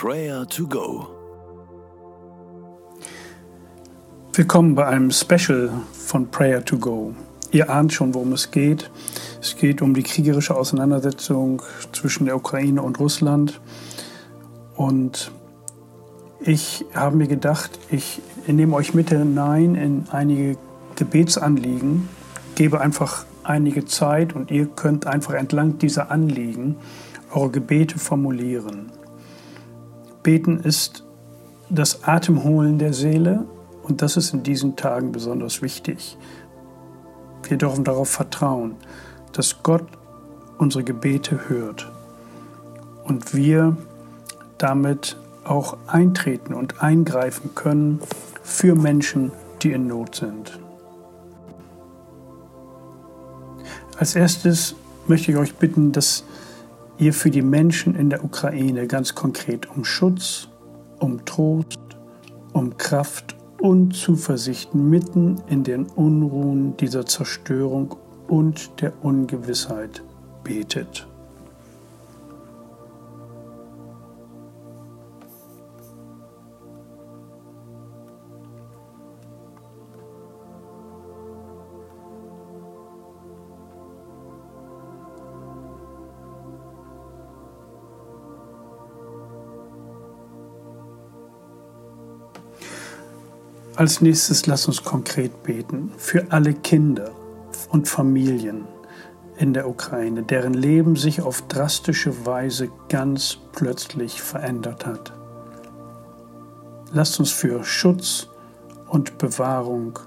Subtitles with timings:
[0.00, 1.08] Prayer to Go.
[4.32, 7.16] Willkommen bei einem Special von Prayer to Go.
[7.50, 8.92] Ihr ahnt schon, worum es geht.
[9.40, 13.60] Es geht um die kriegerische Auseinandersetzung zwischen der Ukraine und Russland.
[14.76, 15.32] Und
[16.42, 20.58] ich habe mir gedacht, ich nehme euch mit hinein in einige
[20.94, 22.08] Gebetsanliegen,
[22.54, 26.76] gebe einfach einige Zeit und ihr könnt einfach entlang dieser Anliegen
[27.32, 28.92] eure Gebete formulieren.
[30.28, 31.04] Beten ist
[31.70, 33.46] das Atemholen der Seele
[33.82, 36.18] und das ist in diesen Tagen besonders wichtig.
[37.44, 38.74] Wir dürfen darauf vertrauen,
[39.32, 39.86] dass Gott
[40.58, 41.90] unsere Gebete hört
[43.04, 43.78] und wir
[44.58, 48.02] damit auch eintreten und eingreifen können
[48.42, 50.60] für Menschen, die in Not sind.
[53.96, 54.74] Als erstes
[55.06, 56.22] möchte ich euch bitten, dass
[56.98, 60.48] ihr für die Menschen in der Ukraine ganz konkret um Schutz,
[60.98, 61.78] um Trost,
[62.52, 67.96] um Kraft und Zuversicht mitten in den Unruhen dieser Zerstörung
[68.28, 70.02] und der Ungewissheit
[70.44, 71.07] betet.
[93.78, 97.12] Als nächstes lass uns konkret beten für alle Kinder
[97.68, 98.64] und Familien
[99.36, 105.12] in der Ukraine, deren Leben sich auf drastische Weise ganz plötzlich verändert hat.
[106.90, 108.26] Lasst uns für Schutz
[108.88, 110.00] und Bewahrung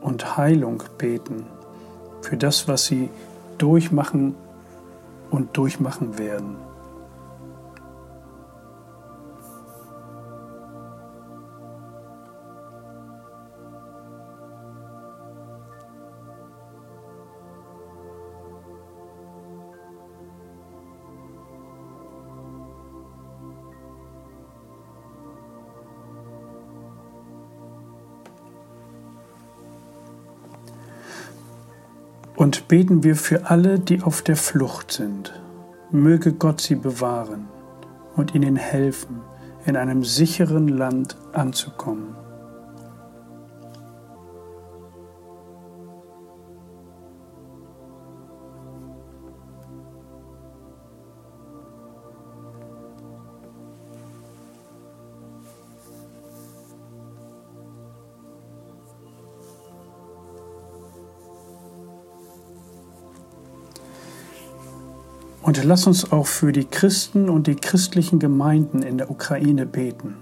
[0.00, 1.46] und Heilung beten,
[2.22, 3.08] für das, was sie
[3.56, 4.34] durchmachen
[5.30, 6.56] und durchmachen werden.
[32.44, 35.32] Und beten wir für alle, die auf der Flucht sind.
[35.90, 37.48] Möge Gott sie bewahren
[38.16, 39.22] und ihnen helfen,
[39.64, 42.14] in einem sicheren Land anzukommen.
[65.44, 70.16] Und lass uns auch für die Christen und die christlichen Gemeinden in der Ukraine beten.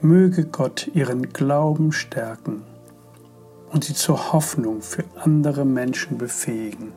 [0.00, 2.62] Möge Gott ihren Glauben stärken
[3.70, 6.92] und sie zur Hoffnung für andere Menschen befähigen.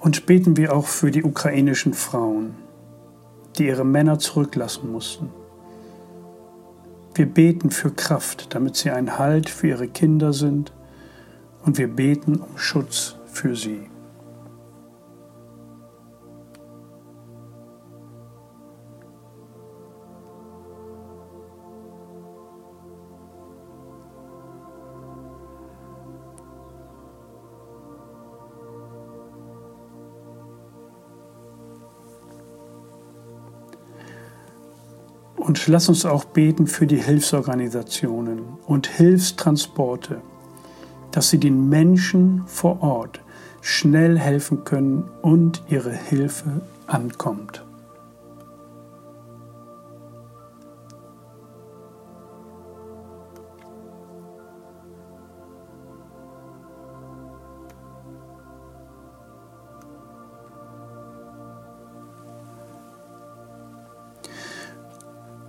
[0.00, 2.54] Und beten wir auch für die ukrainischen Frauen,
[3.56, 5.30] die ihre Männer zurücklassen mussten.
[7.14, 10.72] Wir beten für Kraft, damit sie ein Halt für ihre Kinder sind,
[11.64, 13.90] und wir beten um Schutz für sie.
[35.40, 40.20] Und lass uns auch beten für die Hilfsorganisationen und Hilfstransporte,
[41.12, 43.22] dass sie den Menschen vor Ort
[43.62, 47.64] schnell helfen können und ihre Hilfe ankommt.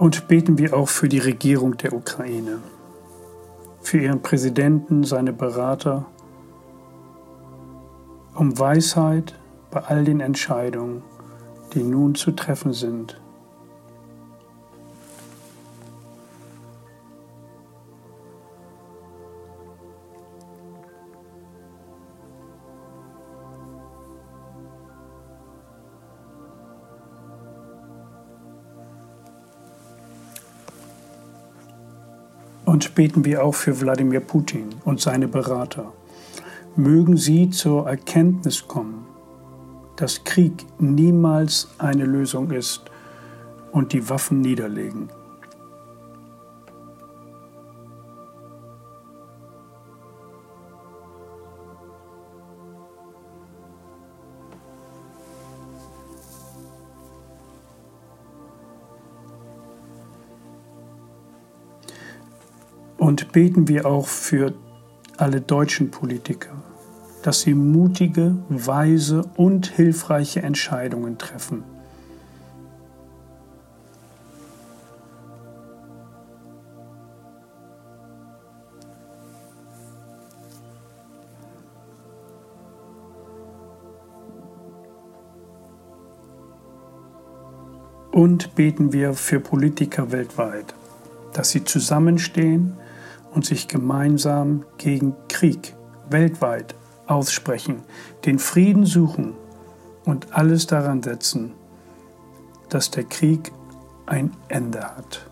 [0.00, 2.60] Und beten wir auch für die Regierung der Ukraine,
[3.82, 6.06] für ihren Präsidenten, seine Berater,
[8.34, 9.34] um Weisheit
[9.70, 11.02] bei all den Entscheidungen,
[11.74, 13.20] die nun zu treffen sind.
[32.70, 35.92] Und beten wir auch für Wladimir Putin und seine Berater.
[36.76, 39.06] Mögen sie zur Erkenntnis kommen,
[39.96, 42.82] dass Krieg niemals eine Lösung ist
[43.72, 45.08] und die Waffen niederlegen.
[63.00, 64.52] Und beten wir auch für
[65.16, 66.50] alle deutschen Politiker,
[67.22, 71.64] dass sie mutige, weise und hilfreiche Entscheidungen treffen.
[88.12, 90.74] Und beten wir für Politiker weltweit,
[91.32, 92.76] dass sie zusammenstehen
[93.32, 95.74] und sich gemeinsam gegen Krieg
[96.08, 96.74] weltweit
[97.06, 97.82] aussprechen,
[98.24, 99.34] den Frieden suchen
[100.04, 101.52] und alles daran setzen,
[102.68, 103.52] dass der Krieg
[104.06, 105.29] ein Ende hat.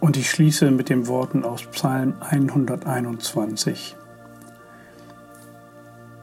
[0.00, 3.96] Und ich schließe mit den Worten aus Psalm 121.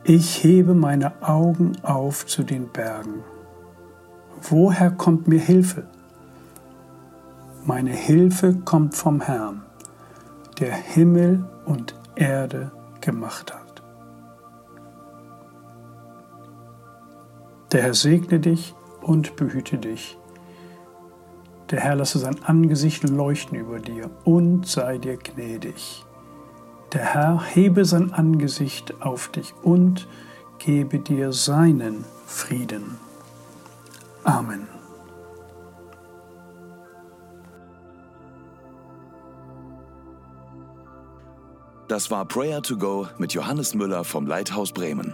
[0.04, 3.24] Ich hebe meine Augen auf zu den Bergen.
[4.42, 5.86] Woher kommt mir Hilfe?
[7.66, 9.62] Meine Hilfe kommt vom Herrn,
[10.60, 12.72] der Himmel und Erde
[13.02, 13.84] gemacht hat.
[17.74, 20.18] Der Herr segne dich und behüte dich.
[21.70, 26.06] Der Herr lasse sein Angesicht leuchten über dir und sei dir gnädig.
[26.94, 30.08] Der Herr hebe sein Angesicht auf dich und
[30.60, 32.98] gebe dir seinen Frieden.
[34.24, 34.68] Amen.
[41.90, 45.14] Das war Prayer to Go mit Johannes Müller vom Leithaus Bremen.